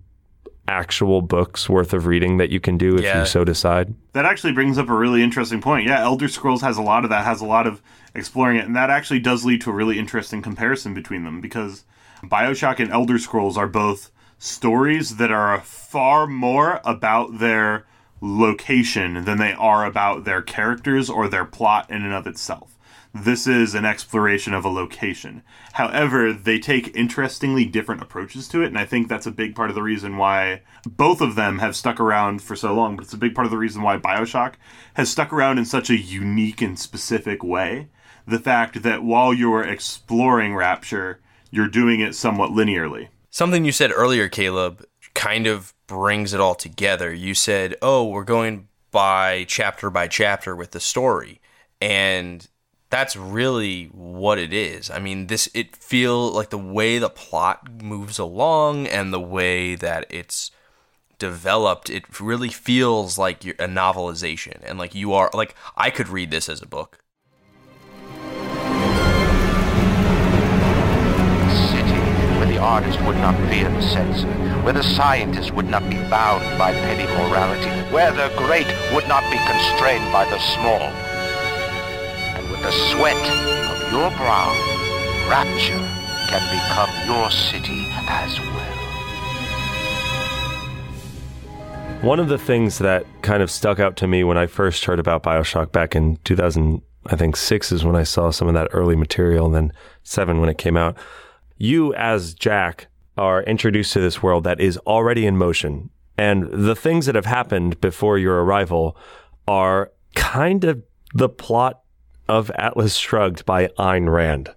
actual 0.67 1.21
books 1.21 1.69
worth 1.69 1.93
of 1.93 2.05
reading 2.05 2.37
that 2.37 2.49
you 2.49 2.59
can 2.59 2.77
do 2.77 2.95
if 2.95 3.03
Yeah. 3.03 3.19
you 3.19 3.25
so 3.25 3.43
decide 3.43 3.93
That 4.13 4.25
actually 4.25 4.53
brings 4.53 4.77
up 4.77 4.89
a 4.89 4.95
really 4.95 5.21
interesting 5.23 5.61
point. 5.61 5.87
Yeah, 5.87 6.01
Elder 6.01 6.27
Scrolls 6.27 6.61
has 6.61 6.77
a 6.77 6.81
lot 6.81 7.03
of 7.03 7.09
that, 7.09 7.25
has 7.25 7.41
a 7.41 7.45
lot 7.45 7.67
of 7.67 7.81
exploring 8.13 8.57
it, 8.57 8.65
and 8.65 8.75
that 8.75 8.89
actually 8.89 9.19
does 9.19 9.45
lead 9.45 9.61
to 9.61 9.69
a 9.69 9.73
really 9.73 9.99
interesting 9.99 10.41
comparison 10.41 10.93
between 10.93 11.23
them 11.23 11.41
because 11.41 11.83
Bioshock 12.23 12.79
and 12.79 12.91
Elder 12.91 13.19
Scrolls 13.19 13.57
are 13.57 13.67
both 13.67 14.09
stories 14.39 15.17
that 15.17 15.31
are 15.31 15.59
far 15.61 16.25
more 16.27 16.81
about 16.83 17.39
their 17.39 17.85
location 18.21 19.25
than 19.25 19.37
they 19.37 19.53
are 19.53 19.85
about 19.85 20.23
their 20.23 20.41
characters 20.41 21.09
or 21.09 21.27
their 21.27 21.45
plot 21.45 21.89
in 21.89 22.03
and 22.03 22.13
of 22.13 22.25
itself. 22.27 22.74
This 23.17 23.47
is 23.47 23.75
an 23.75 23.85
exploration 23.85 24.53
of 24.53 24.65
a 24.65 24.69
location. 24.69 25.41
However, 25.71 26.33
they 26.33 26.59
take 26.59 26.97
interestingly 26.97 27.63
different 27.63 28.01
approaches 28.01 28.49
to 28.49 28.61
it, 28.61 28.67
and 28.67 28.77
I 28.77 28.83
think 28.83 29.07
that's 29.07 29.25
a 29.25 29.31
big 29.31 29.55
part 29.55 29.69
of 29.69 29.75
the 29.75 29.81
reason 29.81 30.17
why 30.17 30.63
both 30.85 31.21
of 31.21 31.35
them 31.35 31.59
have 31.59 31.77
stuck 31.77 32.01
around 32.01 32.41
for 32.41 32.57
so 32.57 32.73
long. 32.73 32.97
But 32.97 33.05
it's 33.05 33.13
a 33.13 33.17
big 33.17 33.33
part 33.33 33.45
of 33.45 33.51
the 33.51 33.57
reason 33.57 33.81
why 33.81 33.97
Bioshock 33.97 34.55
has 34.95 35.09
stuck 35.09 35.31
around 35.31 35.59
in 35.59 35.63
such 35.63 35.89
a 35.89 35.97
unique 35.97 36.61
and 36.61 36.77
specific 36.77 37.41
way. 37.41 37.87
The 38.27 38.37
fact 38.37 38.83
that 38.83 39.01
while 39.01 39.33
you're 39.33 39.63
exploring 39.63 40.53
Rapture, 40.53 41.21
you're 41.51 41.69
doing 41.69 42.01
it 42.01 42.15
somewhat 42.15 42.51
linearly. 42.51 43.07
Something 43.29 43.63
you 43.63 43.71
said 43.71 43.93
earlier, 43.95 44.27
Caleb, 44.27 44.83
kind 45.13 45.47
of 45.47 45.73
brings 45.87 46.33
it 46.33 46.41
all 46.41 46.55
together. 46.55 47.13
You 47.13 47.33
said, 47.33 47.77
"Oh, 47.81 48.09
we're 48.09 48.25
going 48.25 48.67
by 48.91 49.45
chapter 49.47 49.89
by 49.89 50.09
chapter 50.09 50.53
with 50.53 50.71
the 50.71 50.81
story." 50.81 51.39
And 51.79 52.45
that's 52.95 53.17
really 53.17 53.87
what 53.87 54.39
it 54.39 54.53
is. 54.53 54.89
I 54.89 54.99
mean, 54.99 55.27
this 55.27 55.49
it 55.53 55.75
feel 55.75 56.31
like 56.31 56.49
the 56.49 56.57
way 56.57 56.97
the 56.97 57.09
plot 57.09 57.81
moves 57.81 58.17
along 58.17 58.87
and 58.87 59.11
the 59.11 59.19
way 59.19 59.75
that 59.75 60.05
it's 60.09 60.49
developed, 61.19 61.89
it 61.89 62.21
really 62.21 62.47
feels 62.47 63.17
like 63.17 63.43
you're 63.43 63.55
a 63.55 63.67
novelization 63.67 64.61
and 64.63 64.79
like 64.79 64.95
you 64.95 65.11
are 65.11 65.29
like 65.33 65.55
I 65.75 65.89
could 65.89 66.07
read 66.07 66.31
this 66.31 66.47
as 66.47 66.61
a 66.61 66.65
book. 66.65 66.99
City 71.67 71.99
where 72.37 72.47
the 72.47 72.59
artist 72.59 73.01
would 73.01 73.17
not 73.17 73.35
fear 73.49 73.69
the 73.69 73.81
censor, 73.81 74.31
where 74.63 74.71
the 74.71 74.83
scientist 74.83 75.51
would 75.51 75.67
not 75.67 75.83
be 75.89 75.97
bound 76.09 76.57
by 76.57 76.71
petty 76.71 77.07
morality, 77.19 77.91
where 77.93 78.13
the 78.13 78.33
great 78.37 78.67
would 78.93 79.07
not 79.09 79.29
be 79.29 79.37
constrained 79.51 80.09
by 80.13 80.23
the 80.29 80.39
small. 80.39 81.04
The 82.65 82.71
sweat 82.71 83.15
of 83.69 83.91
your 83.91 84.09
brow, 84.17 84.49
rapture 85.29 85.85
can 86.29 86.41
become 86.49 86.89
your 87.05 87.29
city 87.29 87.85
as 88.07 88.39
well. 88.39 88.75
One 92.01 92.19
of 92.19 92.27
the 92.27 92.39
things 92.39 92.79
that 92.79 93.05
kind 93.21 93.43
of 93.43 93.51
stuck 93.51 93.79
out 93.79 93.97
to 93.97 94.07
me 94.07 94.23
when 94.23 94.39
I 94.39 94.47
first 94.47 94.83
heard 94.85 94.99
about 94.99 95.21
Bioshock 95.21 95.71
back 95.71 95.95
in 95.95 96.17
2000, 96.23 96.81
I 97.05 97.15
think 97.15 97.35
six 97.35 97.71
is 97.71 97.85
when 97.85 97.95
I 97.95 98.01
saw 98.01 98.31
some 98.31 98.47
of 98.47 98.55
that 98.55 98.69
early 98.71 98.95
material, 98.95 99.45
and 99.45 99.53
then 99.53 99.71
seven 100.01 100.39
when 100.39 100.49
it 100.49 100.57
came 100.57 100.75
out. 100.75 100.97
You, 101.59 101.93
as 101.93 102.33
Jack, 102.33 102.87
are 103.15 103.43
introduced 103.43 103.93
to 103.93 103.99
this 103.99 104.23
world 104.23 104.43
that 104.45 104.59
is 104.59 104.79
already 104.87 105.27
in 105.27 105.37
motion. 105.37 105.91
And 106.17 106.49
the 106.51 106.75
things 106.75 107.05
that 107.05 107.13
have 107.13 107.27
happened 107.27 107.79
before 107.79 108.17
your 108.17 108.43
arrival 108.43 108.97
are 109.47 109.91
kind 110.15 110.63
of 110.63 110.81
the 111.13 111.29
plot 111.29 111.83
of 112.27 112.51
Atlas 112.51 112.95
Shrugged 112.95 113.45
by 113.45 113.67
Ayn 113.79 114.11
Rand. 114.11 114.53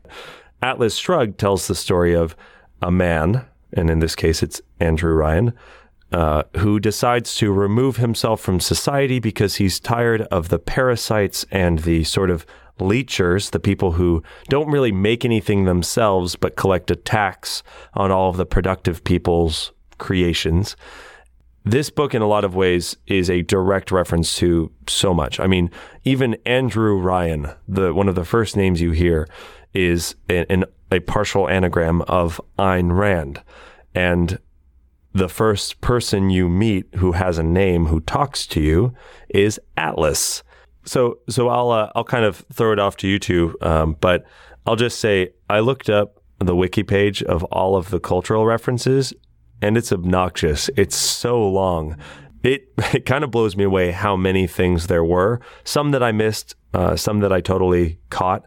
Atlas 0.62 0.96
Shrugged 0.96 1.38
tells 1.38 1.66
the 1.66 1.74
story 1.74 2.14
of 2.14 2.36
a 2.82 2.90
man, 2.90 3.44
and 3.72 3.90
in 3.90 3.98
this 3.98 4.16
case 4.16 4.42
it's 4.42 4.60
Andrew 4.80 5.14
Ryan, 5.14 5.52
uh, 6.10 6.44
who 6.56 6.80
decides 6.80 7.34
to 7.36 7.52
remove 7.52 7.96
himself 7.96 8.40
from 8.40 8.60
society 8.60 9.18
because 9.18 9.56
he's 9.56 9.78
tired 9.78 10.22
of 10.22 10.48
the 10.48 10.58
parasites 10.58 11.44
and 11.50 11.80
the 11.80 12.04
sort 12.04 12.30
of 12.30 12.46
leechers, 12.78 13.50
the 13.50 13.60
people 13.60 13.92
who 13.92 14.22
don't 14.48 14.70
really 14.70 14.92
make 14.92 15.24
anything 15.24 15.64
themselves 15.64 16.36
but 16.36 16.56
collect 16.56 16.90
a 16.90 16.96
tax 16.96 17.62
on 17.94 18.10
all 18.10 18.30
of 18.30 18.36
the 18.36 18.46
productive 18.46 19.04
people's 19.04 19.72
creations. 19.98 20.76
This 21.68 21.90
book, 21.90 22.14
in 22.14 22.22
a 22.22 22.26
lot 22.26 22.44
of 22.44 22.54
ways, 22.54 22.96
is 23.06 23.28
a 23.28 23.42
direct 23.42 23.92
reference 23.92 24.34
to 24.38 24.72
so 24.86 25.12
much. 25.12 25.38
I 25.38 25.46
mean, 25.46 25.70
even 26.02 26.38
Andrew 26.46 26.98
Ryan, 26.98 27.48
the 27.68 27.92
one 27.92 28.08
of 28.08 28.14
the 28.14 28.24
first 28.24 28.56
names 28.56 28.80
you 28.80 28.92
hear, 28.92 29.28
is 29.74 30.14
an, 30.30 30.64
a 30.90 31.00
partial 31.00 31.46
anagram 31.46 32.00
of 32.08 32.40
Ayn 32.58 32.96
Rand, 32.96 33.42
and 33.94 34.38
the 35.12 35.28
first 35.28 35.82
person 35.82 36.30
you 36.30 36.48
meet 36.48 36.86
who 36.94 37.12
has 37.12 37.36
a 37.36 37.42
name 37.42 37.84
who 37.84 38.00
talks 38.00 38.46
to 38.46 38.62
you 38.62 38.94
is 39.28 39.60
Atlas. 39.76 40.42
So, 40.86 41.18
so 41.28 41.50
I'll 41.50 41.70
uh, 41.70 41.92
I'll 41.94 42.02
kind 42.02 42.24
of 42.24 42.46
throw 42.50 42.72
it 42.72 42.78
off 42.78 42.96
to 42.96 43.06
you 43.06 43.18
two, 43.18 43.54
um, 43.60 43.94
but 44.00 44.24
I'll 44.64 44.74
just 44.74 45.00
say 45.00 45.32
I 45.50 45.60
looked 45.60 45.90
up 45.90 46.22
the 46.38 46.56
wiki 46.56 46.82
page 46.82 47.22
of 47.22 47.44
all 47.44 47.76
of 47.76 47.90
the 47.90 48.00
cultural 48.00 48.46
references, 48.46 49.12
and 49.60 49.76
it's 49.76 49.92
obnoxious. 49.92 50.70
It's 50.76 50.96
so 50.96 51.46
long. 51.46 51.96
It 52.42 52.72
it 52.94 53.06
kind 53.06 53.24
of 53.24 53.30
blows 53.30 53.56
me 53.56 53.64
away 53.64 53.90
how 53.92 54.16
many 54.16 54.46
things 54.46 54.86
there 54.86 55.04
were. 55.04 55.40
Some 55.64 55.90
that 55.92 56.02
I 56.02 56.12
missed, 56.12 56.54
uh, 56.74 56.96
some 56.96 57.20
that 57.20 57.32
I 57.32 57.40
totally 57.40 57.98
caught, 58.10 58.46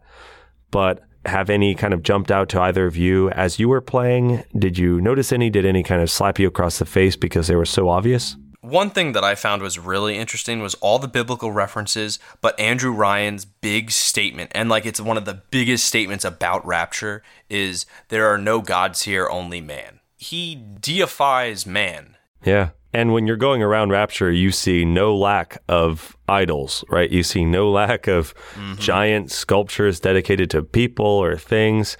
but 0.72 1.04
have 1.26 1.50
any 1.50 1.76
kind 1.76 1.94
of 1.94 2.02
jumped 2.02 2.32
out 2.32 2.50
to 2.50 2.62
either 2.62 2.88
of 2.88 2.98
you 2.98 3.30
as 3.32 3.60
you 3.60 3.70
were 3.70 3.82
playing? 3.82 4.44
Did 4.58 4.78
you 4.78 5.00
notice 5.02 5.32
any? 5.32 5.50
Did 5.50 5.66
any 5.66 5.84
kind 5.84 6.02
of 6.02 6.10
slap 6.10 6.40
you 6.40 6.48
across 6.48 6.80
the 6.80 6.86
face 6.86 7.16
because 7.16 7.48
they 7.48 7.56
were 7.56 7.66
so 7.66 7.90
obvious? 7.90 8.38
One 8.62 8.92
thing 8.92 9.14
that 9.14 9.24
I 9.24 9.34
found 9.34 9.64
was 9.64 9.80
really 9.80 10.18
interesting 10.18 10.62
was 10.62 10.76
all 10.76 11.00
the 11.00 11.08
biblical 11.08 11.52
references, 11.52 12.20
but 12.42 12.60
Andrew 12.60 12.92
Ryan's 12.92 13.44
big 13.44 13.90
statement, 13.90 14.52
and 14.54 14.70
like 14.70 14.86
it's 14.86 15.02
one 15.02 15.18
of 15.18 15.26
the 15.26 15.42
biggest 15.50 15.86
statements 15.88 16.24
about 16.24 16.66
rapture, 16.66 17.24
is 17.50 17.88
there 18.10 18.28
are 18.28 18.38
no 18.38 18.62
gods 18.62 19.02
here, 19.02 19.28
only 19.28 19.62
man. 19.62 20.01
He 20.22 20.56
deifies 20.80 21.66
man. 21.66 22.16
Yeah. 22.46 22.70
And 22.94 23.12
when 23.12 23.26
you're 23.26 23.38
going 23.38 23.64
around 23.64 23.90
Rapture, 23.90 24.32
you 24.32 24.52
see 24.52 24.86
no 24.86 25.18
lack 25.18 25.64
of 25.68 26.16
idols, 26.30 26.86
right? 26.90 27.10
You 27.10 27.24
see 27.24 27.44
no 27.44 27.72
lack 27.72 28.08
of 28.08 28.36
giant 28.78 29.32
sculptures 29.32 30.00
dedicated 30.00 30.52
to 30.52 30.62
people 30.62 31.08
or 31.08 31.38
things. 31.38 31.98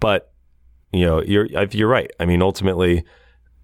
But 0.00 0.32
you 0.92 1.06
know, 1.06 1.22
you're 1.22 1.46
you're 1.70 1.88
right. 1.88 2.10
I 2.18 2.26
mean, 2.26 2.42
ultimately, 2.42 3.04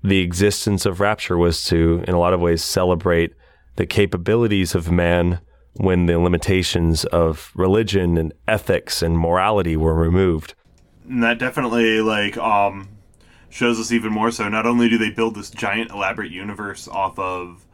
the 0.05 0.21
existence 0.21 0.87
of 0.87 1.01
Rapture 1.01 1.37
was 1.37 1.65
to, 1.65 2.05
in 2.07 2.15
a 2.15 2.21
lot 2.21 2.35
of 2.35 2.41
ways, 2.41 2.63
celebrate 2.63 3.35
the 3.75 3.87
capabilities 3.87 4.77
of 4.77 4.93
man 4.93 5.41
when 5.75 6.07
the 6.07 6.21
limitations 6.21 7.05
of 7.07 7.51
religion 7.57 8.17
and 8.17 8.33
ethics 8.47 9.03
and 9.03 9.19
morality 9.19 9.77
were 9.77 9.95
removed. 9.95 10.55
And 11.09 11.25
that 11.25 11.41
definitely 11.41 12.01
like 12.01 12.37
um 12.37 12.91
shows 13.51 13.81
us 13.81 13.93
even 13.93 14.13
more 14.13 14.31
so. 14.31 14.49
Not 14.49 14.67
only 14.67 14.89
do 14.89 14.99
they 14.99 15.11
build 15.11 15.35
this 15.35 15.51
giant 15.51 15.91
elaborate 15.91 16.31
universe 16.31 16.89
off 16.89 17.19
of 17.19 17.67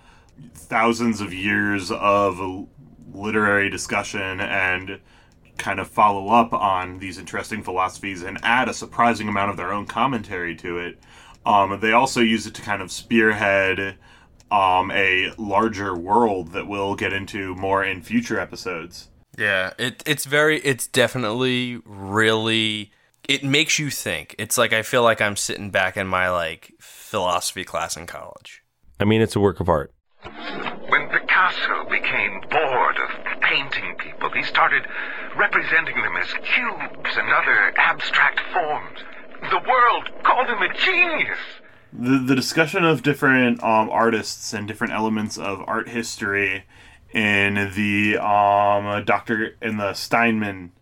thousands 0.55 1.21
of 1.21 1.33
years 1.33 1.91
of 1.91 2.69
literary 3.13 3.71
discussion 3.71 4.41
and 4.41 5.01
kind 5.59 5.79
of 5.79 5.89
follow 5.89 6.29
up 6.29 6.53
on 6.53 6.99
these 6.99 7.19
interesting 7.19 7.63
philosophies 7.63 8.23
and 8.23 8.39
add 8.43 8.69
a 8.69 8.75
surprising 8.75 9.29
amount 9.29 9.51
of 9.51 9.57
their 9.57 9.73
own 9.73 9.87
commentary 9.87 10.57
to 10.57 10.79
it. 10.79 10.99
Um, 11.47 11.79
they 11.81 11.93
also 11.93 12.21
use 12.21 12.47
it 12.47 12.55
to 12.55 12.63
kind 12.63 12.83
of 12.83 12.91
spearhead 12.91 13.97
um, 14.51 14.91
a 14.91 15.33
larger 15.37 15.97
world 15.97 16.53
that 16.53 16.67
we'll 16.67 16.95
get 16.95 17.13
into 17.13 17.55
more 17.55 17.85
in 17.85 18.03
future 18.03 18.39
episodes. 18.39 19.09
Yeah, 19.37 19.73
it 19.79 20.03
it's 20.07 20.25
very 20.25 20.61
it's 20.61 20.87
definitely 20.87 21.81
really 21.85 22.93
it 23.29 23.45
makes 23.45 23.79
you 23.79 23.91
think. 23.91 24.35
It's 24.39 24.59
like 24.59 24.73
I 24.73 24.83
feel 24.83 25.03
like 25.03 25.21
I'm 25.21 25.37
sitting 25.37 25.71
back 25.71 25.97
in 25.97 26.07
my 26.07 26.31
like 26.31 26.73
philosophy 26.81 27.65
class 27.65 27.97
in 27.97 28.07
college. 28.07 28.63
I 29.01 29.05
mean, 29.05 29.21
it's 29.21 29.37
a 29.37 29.41
work 29.41 29.61
of 29.61 29.69
art. 29.69 29.93
When 30.23 31.09
Picasso 31.09 31.85
became 31.91 32.41
bored 32.51 32.97
of 32.97 33.41
painting 33.43 33.97
people, 33.99 34.31
he 34.31 34.43
started 34.43 34.87
representing 35.37 35.97
them 35.97 36.17
as 36.17 36.29
cubes 36.33 37.17
and 37.17 37.31
other 37.33 37.73
abstract 37.77 38.41
forms. 38.53 39.01
The 39.51 39.59
world 39.69 40.09
called 40.23 40.49
him 40.49 40.63
a 40.63 40.73
genius. 40.75 41.39
the 41.93 42.19
the 42.19 42.35
discussion 42.35 42.85
of 42.85 43.03
different 43.03 43.63
um, 43.63 43.91
artists 43.91 44.53
and 44.53 44.67
different 44.67 44.93
elements 44.93 45.37
of 45.39 45.63
art 45.67 45.89
history 45.89 46.65
in 47.13 47.73
the 47.75 48.17
um, 48.19 49.05
Doctor 49.05 49.57
in 49.61 49.77
the 49.77 49.93
Steinman 49.95 50.73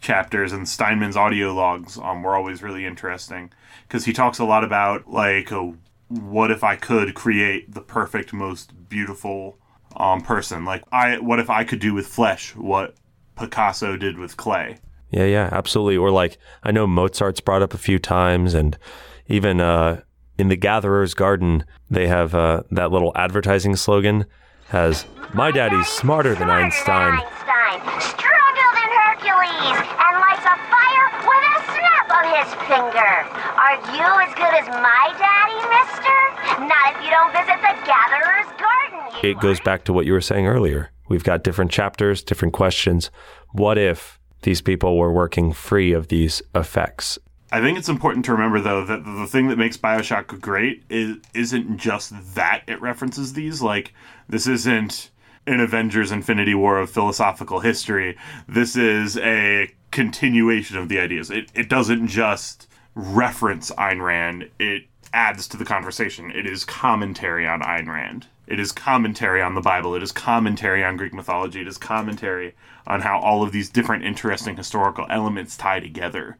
chapters 0.00 0.52
and 0.52 0.68
Steinman's 0.68 1.16
audio 1.16 1.52
logs 1.52 1.98
um, 1.98 2.22
were 2.22 2.34
always 2.34 2.62
really 2.62 2.86
interesting 2.86 3.52
because 3.86 4.04
he 4.04 4.12
talks 4.12 4.38
a 4.38 4.44
lot 4.44 4.64
about 4.64 5.08
like 5.08 5.52
uh, 5.52 5.72
what 6.08 6.50
if 6.50 6.64
I 6.64 6.76
could 6.76 7.14
create 7.14 7.72
the 7.72 7.80
perfect, 7.80 8.32
most 8.32 8.88
beautiful 8.88 9.58
um, 9.96 10.20
person? 10.22 10.64
Like 10.64 10.82
I, 10.90 11.18
what 11.18 11.38
if 11.38 11.50
I 11.50 11.64
could 11.64 11.80
do 11.80 11.94
with 11.94 12.06
flesh 12.06 12.54
what 12.56 12.94
Picasso 13.36 13.96
did 13.96 14.18
with 14.18 14.36
clay? 14.36 14.78
Yeah, 15.10 15.24
yeah, 15.24 15.48
absolutely. 15.52 15.96
Or 15.96 16.10
like 16.10 16.38
I 16.62 16.70
know 16.70 16.86
Mozart's 16.86 17.40
brought 17.40 17.62
up 17.62 17.74
a 17.74 17.78
few 17.78 17.98
times, 17.98 18.54
and 18.54 18.78
even 19.26 19.60
uh, 19.60 20.02
in 20.38 20.48
the 20.48 20.56
Gatherer's 20.56 21.14
Garden, 21.14 21.64
they 21.90 22.06
have 22.06 22.34
uh, 22.34 22.62
that 22.70 22.92
little 22.92 23.12
advertising 23.16 23.76
slogan 23.76 24.26
has 24.68 25.04
"My 25.34 25.50
daddy's 25.50 25.88
smarter 25.88 26.34
than 26.34 26.48
Einstein." 26.48 27.14
Einstein 27.14 28.00
struggled 28.00 28.76
in 28.78 28.90
Hercules 29.02 29.82
and 29.82 30.14
lights 30.20 30.46
a 30.46 30.56
fire 30.70 31.10
with 31.26 31.44
a 31.44 31.62
snap 31.74 32.06
of 32.06 32.29
his 32.40 32.54
finger. 32.66 33.12
Are 33.60 33.76
you 33.92 34.06
as 34.24 34.34
good 34.34 34.54
as 34.54 34.66
my 34.68 35.14
daddy, 35.18 35.60
mister? 35.76 36.64
Not 36.64 36.96
if 36.96 37.04
you 37.04 37.10
don't 37.10 37.32
visit 37.32 37.60
the 37.60 37.74
Gatherer's 37.84 38.50
Garden. 38.58 39.20
You 39.22 39.30
It 39.30 39.40
goes 39.40 39.60
back 39.60 39.84
to 39.84 39.92
what 39.92 40.06
you 40.06 40.12
were 40.12 40.20
saying 40.20 40.46
earlier. 40.46 40.90
We've 41.08 41.24
got 41.24 41.44
different 41.44 41.70
chapters, 41.70 42.22
different 42.22 42.54
questions. 42.54 43.10
What 43.52 43.76
if 43.76 44.18
these 44.42 44.62
people 44.62 44.96
were 44.96 45.12
working 45.12 45.52
free 45.52 45.92
of 45.92 46.08
these 46.08 46.40
effects? 46.54 47.18
I 47.52 47.60
think 47.60 47.76
it's 47.76 47.88
important 47.88 48.24
to 48.26 48.32
remember 48.32 48.60
though 48.60 48.84
that 48.84 49.04
the 49.04 49.26
thing 49.26 49.48
that 49.48 49.58
makes 49.58 49.76
BioShock 49.76 50.40
great 50.40 50.84
is 50.88 51.16
isn't 51.34 51.78
just 51.78 52.34
that 52.34 52.62
it 52.68 52.80
references 52.80 53.32
these. 53.32 53.60
Like 53.60 53.92
this 54.28 54.46
isn't 54.46 55.10
an 55.46 55.58
Avengers 55.58 56.12
Infinity 56.12 56.54
War 56.54 56.78
of 56.78 56.90
philosophical 56.90 57.60
history. 57.60 58.16
This 58.46 58.76
is 58.76 59.18
a 59.18 59.68
continuation 59.90 60.76
of 60.76 60.88
the 60.88 60.98
ideas. 60.98 61.30
It 61.30 61.50
it 61.54 61.68
doesn't 61.68 62.08
just 62.08 62.68
reference 62.94 63.70
Ayn 63.72 64.04
Rand, 64.04 64.50
it 64.58 64.84
adds 65.12 65.48
to 65.48 65.56
the 65.56 65.64
conversation. 65.64 66.30
It 66.30 66.46
is 66.46 66.64
commentary 66.64 67.46
on 67.46 67.60
Ayn 67.62 67.88
Rand. 67.88 68.26
It 68.46 68.58
is 68.58 68.72
commentary 68.72 69.40
on 69.40 69.54
the 69.54 69.60
Bible. 69.60 69.94
It 69.94 70.02
is 70.02 70.12
commentary 70.12 70.82
on 70.82 70.96
Greek 70.96 71.14
mythology. 71.14 71.60
It 71.60 71.68
is 71.68 71.78
commentary 71.78 72.54
on 72.86 73.02
how 73.02 73.20
all 73.20 73.42
of 73.42 73.52
these 73.52 73.68
different 73.68 74.04
interesting 74.04 74.56
historical 74.56 75.06
elements 75.08 75.56
tie 75.56 75.78
together. 75.78 76.38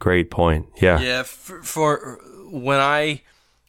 Great 0.00 0.30
point. 0.30 0.66
Yeah. 0.80 1.00
Yeah, 1.00 1.22
for, 1.22 1.62
for 1.62 2.20
when 2.50 2.80
I 2.80 3.22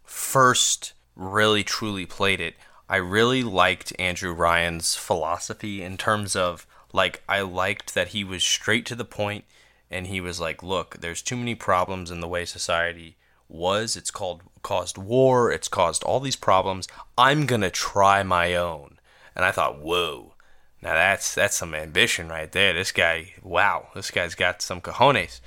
first 0.04 0.94
really 1.16 1.64
truly 1.64 2.08
played 2.08 2.42
it, 2.42 2.56
I 2.90 2.96
really 2.96 3.44
liked 3.44 3.94
Andrew 4.00 4.34
Ryan's 4.34 4.96
philosophy 4.96 5.84
in 5.84 5.98
terms 5.98 6.36
of 6.36 6.66
like 6.94 7.22
I 7.28 7.42
liked 7.42 7.94
that 7.96 8.10
he 8.10 8.24
was 8.24 8.44
straight 8.44 8.86
to 8.86 8.96
the 8.96 9.04
point 9.04 9.44
and 9.92 10.08
he 10.08 10.22
was 10.22 10.40
like, 10.40 10.64
look, 10.64 11.02
there's 11.02 11.22
too 11.22 11.36
many 11.36 11.56
problems 11.56 12.10
in 12.10 12.22
the 12.22 12.28
way 12.28 12.46
society 12.46 13.18
was. 13.50 13.96
It's 13.96 14.12
called 14.12 14.42
caused 14.62 14.98
war, 14.98 15.52
it's 15.52 15.68
caused 15.68 16.04
all 16.04 16.20
these 16.20 16.36
problems. 16.36 16.88
I'm 17.18 17.46
going 17.46 17.62
to 17.62 17.70
try 17.70 18.24
my 18.24 18.56
own. 18.56 18.98
And 19.36 19.44
I 19.44 19.52
thought, 19.52 19.80
"Whoa. 19.80 20.34
Now 20.82 20.94
that's 20.94 21.34
that's 21.34 21.56
some 21.56 21.74
ambition 21.74 22.30
right 22.30 22.52
there. 22.52 22.74
This 22.74 22.92
guy, 22.92 23.34
wow, 23.42 23.90
this 23.96 24.12
guy's 24.12 24.36
got 24.36 24.62
some 24.62 24.82
cojones." 24.82 25.42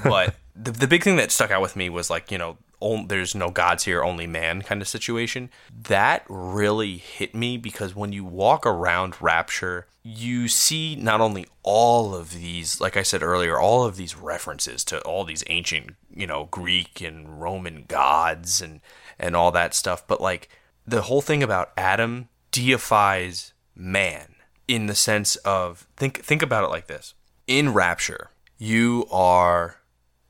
but 0.04 0.34
the 0.54 0.70
the 0.70 0.86
big 0.86 1.02
thing 1.02 1.16
that 1.16 1.32
stuck 1.32 1.50
out 1.50 1.62
with 1.62 1.76
me 1.76 1.88
was 1.88 2.10
like, 2.10 2.30
you 2.30 2.38
know, 2.38 2.58
on, 2.82 3.08
there's 3.08 3.34
no 3.34 3.50
gods 3.50 3.84
here, 3.84 4.02
only 4.02 4.26
man 4.26 4.62
kind 4.62 4.82
of 4.82 4.88
situation. 4.88 5.50
That 5.70 6.24
really 6.28 6.96
hit 6.96 7.34
me 7.34 7.56
because 7.56 7.94
when 7.94 8.12
you 8.12 8.24
walk 8.24 8.66
around 8.66 9.20
Rapture, 9.22 9.86
you 10.02 10.48
see 10.48 10.96
not 10.96 11.20
only 11.20 11.46
all 11.62 12.14
of 12.14 12.32
these, 12.32 12.80
like 12.80 12.96
I 12.96 13.02
said 13.02 13.22
earlier, 13.22 13.58
all 13.58 13.84
of 13.84 13.96
these 13.96 14.16
references 14.16 14.84
to 14.84 15.00
all 15.02 15.24
these 15.24 15.44
ancient, 15.48 15.94
you 16.12 16.26
know, 16.26 16.48
Greek 16.50 17.00
and 17.00 17.40
Roman 17.40 17.84
gods 17.86 18.60
and 18.60 18.80
and 19.18 19.36
all 19.36 19.52
that 19.52 19.74
stuff, 19.74 20.06
but 20.06 20.20
like 20.20 20.48
the 20.86 21.02
whole 21.02 21.20
thing 21.20 21.42
about 21.42 21.70
Adam 21.76 22.28
deifies 22.50 23.52
man 23.76 24.34
in 24.66 24.86
the 24.86 24.94
sense 24.94 25.36
of 25.36 25.86
think 25.96 26.24
think 26.24 26.42
about 26.42 26.64
it 26.64 26.70
like 26.70 26.88
this. 26.88 27.14
In 27.46 27.72
Rapture, 27.72 28.30
you 28.58 29.06
are 29.10 29.76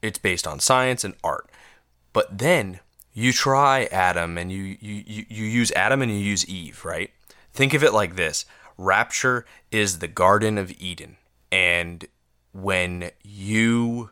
it's 0.02 0.18
based 0.18 0.46
on 0.46 0.60
science 0.60 1.04
and 1.04 1.14
art. 1.22 1.48
But 2.12 2.38
then 2.38 2.80
you 3.12 3.32
try 3.32 3.84
Adam 3.86 4.38
and 4.38 4.50
you, 4.50 4.76
you, 4.80 5.24
you, 5.28 5.44
use 5.44 5.70
Adam 5.72 6.02
and 6.02 6.10
you 6.10 6.18
use 6.18 6.48
Eve, 6.48 6.84
right? 6.84 7.10
Think 7.52 7.74
of 7.74 7.84
it 7.84 7.92
like 7.92 8.16
this 8.16 8.46
Rapture 8.78 9.44
is 9.70 9.98
the 9.98 10.08
Garden 10.08 10.58
of 10.58 10.72
Eden. 10.80 11.18
And 11.50 12.06
when 12.52 13.10
you 13.22 14.10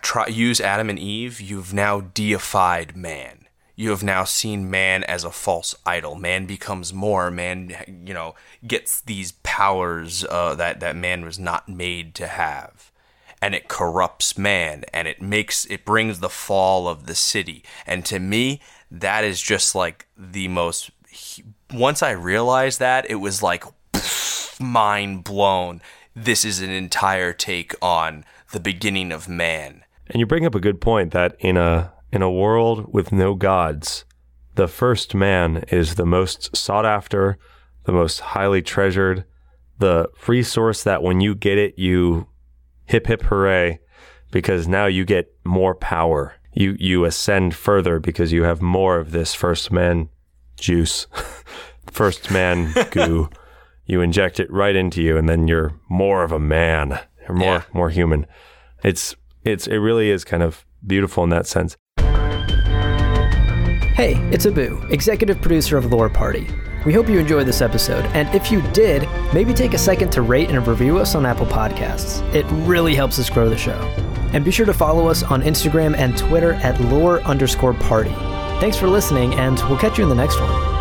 try, 0.00 0.26
use 0.28 0.60
Adam 0.60 0.88
and 0.88 0.98
Eve, 0.98 1.40
you've 1.40 1.74
now 1.74 2.00
deified 2.00 2.96
man. 2.96 3.46
You 3.74 3.90
have 3.90 4.04
now 4.04 4.24
seen 4.24 4.70
man 4.70 5.02
as 5.04 5.24
a 5.24 5.30
false 5.30 5.74
idol. 5.84 6.14
Man 6.14 6.46
becomes 6.46 6.92
more. 6.92 7.30
Man, 7.30 7.74
you 8.06 8.14
know, 8.14 8.34
gets 8.64 9.00
these 9.00 9.32
powers 9.42 10.24
uh, 10.28 10.54
that 10.56 10.78
that 10.80 10.94
man 10.94 11.24
was 11.24 11.38
not 11.38 11.68
made 11.68 12.14
to 12.16 12.26
have 12.28 12.91
and 13.42 13.54
it 13.54 13.68
corrupts 13.68 14.38
man 14.38 14.84
and 14.94 15.06
it 15.06 15.20
makes 15.20 15.66
it 15.66 15.84
brings 15.84 16.20
the 16.20 16.30
fall 16.30 16.88
of 16.88 17.06
the 17.06 17.14
city. 17.14 17.62
And 17.86 18.06
to 18.06 18.18
me 18.18 18.60
that 18.90 19.24
is 19.24 19.42
just 19.42 19.74
like 19.74 20.06
the 20.16 20.48
most 20.48 20.90
once 21.72 22.02
i 22.02 22.10
realized 22.10 22.78
that 22.78 23.10
it 23.10 23.16
was 23.16 23.42
like 23.42 23.64
mind 24.60 25.24
blown. 25.24 25.82
This 26.14 26.44
is 26.44 26.60
an 26.60 26.70
entire 26.70 27.32
take 27.32 27.74
on 27.82 28.24
the 28.52 28.60
beginning 28.60 29.12
of 29.12 29.28
man. 29.28 29.84
And 30.06 30.20
you 30.20 30.26
bring 30.26 30.46
up 30.46 30.54
a 30.54 30.60
good 30.60 30.80
point 30.80 31.12
that 31.12 31.36
in 31.38 31.56
a 31.56 31.92
in 32.12 32.22
a 32.22 32.30
world 32.30 32.92
with 32.92 33.12
no 33.12 33.34
gods, 33.34 34.04
the 34.54 34.68
first 34.68 35.14
man 35.14 35.64
is 35.68 35.94
the 35.94 36.06
most 36.06 36.54
sought 36.54 36.84
after, 36.84 37.38
the 37.84 37.92
most 37.92 38.20
highly 38.20 38.60
treasured, 38.60 39.24
the 39.78 40.08
resource 40.26 40.82
that 40.82 41.02
when 41.02 41.20
you 41.20 41.34
get 41.34 41.56
it, 41.56 41.78
you 41.78 42.28
hip 42.86 43.06
hip 43.06 43.22
hooray 43.22 43.80
because 44.30 44.66
now 44.68 44.86
you 44.86 45.04
get 45.04 45.32
more 45.44 45.74
power. 45.74 46.34
You 46.52 46.76
you 46.78 47.04
ascend 47.04 47.54
further 47.54 47.98
because 47.98 48.32
you 48.32 48.42
have 48.44 48.60
more 48.62 48.98
of 48.98 49.10
this 49.12 49.34
first 49.34 49.70
man 49.72 50.08
juice, 50.56 51.06
first 51.90 52.30
man 52.30 52.72
goo. 52.90 53.28
You 53.86 54.00
inject 54.00 54.38
it 54.40 54.50
right 54.52 54.76
into 54.76 55.02
you, 55.02 55.16
and 55.16 55.28
then 55.28 55.48
you're 55.48 55.72
more 55.88 56.22
of 56.24 56.32
a 56.32 56.38
man. 56.38 56.98
You're 57.26 57.36
more 57.36 57.54
Yeah. 57.54 57.62
more 57.72 57.90
human. 57.90 58.26
It's 58.84 59.16
it's 59.44 59.66
it 59.66 59.78
really 59.78 60.10
is 60.10 60.24
kind 60.24 60.42
of 60.42 60.64
beautiful 60.86 61.24
in 61.24 61.30
that 61.30 61.46
sense. 61.46 61.76
Hey, 63.94 64.14
it's 64.32 64.46
Abu, 64.46 64.80
executive 64.90 65.40
producer 65.40 65.76
of 65.76 65.92
Lore 65.92 66.08
Party. 66.10 66.46
We 66.84 66.92
hope 66.92 67.08
you 67.08 67.18
enjoyed 67.18 67.46
this 67.46 67.60
episode, 67.60 68.04
and 68.06 68.28
if 68.34 68.50
you 68.50 68.60
did, 68.72 69.08
maybe 69.32 69.54
take 69.54 69.72
a 69.72 69.78
second 69.78 70.10
to 70.12 70.22
rate 70.22 70.50
and 70.50 70.66
review 70.66 70.98
us 70.98 71.14
on 71.14 71.24
Apple 71.24 71.46
Podcasts. 71.46 72.22
It 72.34 72.44
really 72.66 72.94
helps 72.94 73.18
us 73.18 73.30
grow 73.30 73.48
the 73.48 73.56
show. 73.56 73.78
And 74.32 74.44
be 74.44 74.50
sure 74.50 74.66
to 74.66 74.74
follow 74.74 75.06
us 75.06 75.22
on 75.22 75.42
Instagram 75.42 75.96
and 75.96 76.16
Twitter 76.16 76.54
at 76.54 76.80
lore 76.80 77.20
underscore 77.22 77.74
party. 77.74 78.14
Thanks 78.60 78.76
for 78.76 78.88
listening, 78.88 79.34
and 79.34 79.58
we'll 79.68 79.78
catch 79.78 79.98
you 79.98 80.04
in 80.04 80.08
the 80.08 80.16
next 80.16 80.40
one. 80.40 80.71